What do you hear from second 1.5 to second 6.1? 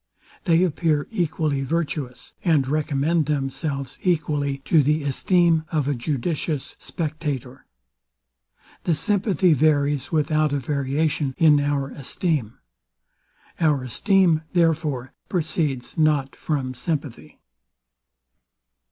virtuous, and recommend themselves equally to the esteem of a